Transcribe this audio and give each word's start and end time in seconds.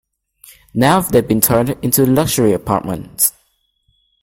Now 0.73 0.99
they've 1.01 1.27
been 1.27 1.41
turned 1.41 1.69
into 1.83 2.07
luxury 2.07 2.53
apartments. 2.53 3.33